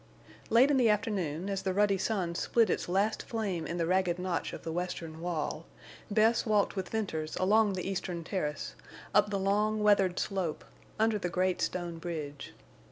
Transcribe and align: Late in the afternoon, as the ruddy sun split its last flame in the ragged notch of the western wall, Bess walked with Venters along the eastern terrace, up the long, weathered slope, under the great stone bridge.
Late 0.49 0.71
in 0.71 0.77
the 0.77 0.89
afternoon, 0.89 1.47
as 1.47 1.61
the 1.61 1.75
ruddy 1.75 1.99
sun 1.99 2.33
split 2.33 2.71
its 2.71 2.89
last 2.89 3.21
flame 3.21 3.67
in 3.67 3.77
the 3.77 3.85
ragged 3.85 4.17
notch 4.17 4.51
of 4.51 4.63
the 4.63 4.71
western 4.71 5.19
wall, 5.21 5.67
Bess 6.09 6.43
walked 6.43 6.75
with 6.75 6.89
Venters 6.89 7.35
along 7.37 7.73
the 7.73 7.87
eastern 7.87 8.23
terrace, 8.23 8.73
up 9.13 9.29
the 9.29 9.37
long, 9.37 9.83
weathered 9.83 10.17
slope, 10.17 10.65
under 10.97 11.19
the 11.19 11.29
great 11.29 11.61
stone 11.61 11.99
bridge. 11.99 12.53